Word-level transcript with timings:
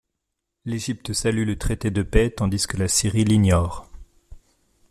L'Égypte 0.65 1.13
salue 1.13 1.45
le 1.45 1.59
traité 1.59 1.91
de 1.91 2.01
paix 2.01 2.31
tandis 2.31 2.65
que 2.65 2.75
la 2.77 2.87
Syrie 2.87 3.23
l'ignore. 3.23 3.87